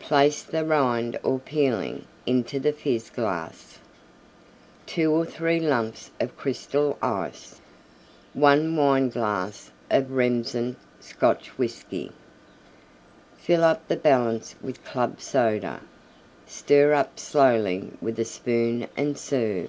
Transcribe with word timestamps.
Place 0.00 0.42
the 0.42 0.64
Rind 0.64 1.18
or 1.22 1.38
Peeling 1.38 2.06
into 2.24 2.58
the 2.58 2.72
Fizz 2.72 3.10
glass. 3.10 3.80
2 4.86 5.10
or 5.12 5.26
3 5.26 5.60
lumps 5.60 6.10
of 6.18 6.38
Crystal 6.38 6.96
Ice. 7.02 7.60
1 8.32 8.74
Wineglass 8.76 9.70
of 9.90 10.10
Remsen 10.10 10.76
Scotch 11.00 11.48
Whiskey. 11.58 12.12
Fill 13.36 13.62
up 13.62 13.86
the 13.86 13.96
balance 13.96 14.54
with 14.62 14.82
Club 14.86 15.20
Soda; 15.20 15.82
stir 16.46 16.94
up 16.94 17.18
slowly 17.20 17.90
with 18.00 18.18
a 18.18 18.24
spoon 18.24 18.86
and 18.96 19.18
serve. 19.18 19.68